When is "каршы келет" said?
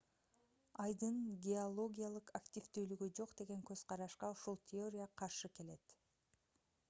5.23-5.97